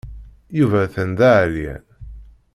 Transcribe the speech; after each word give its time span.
Yuba 0.57 0.77
atan 0.85 1.09
d 1.17 1.19
aɛeryan. 1.29 1.83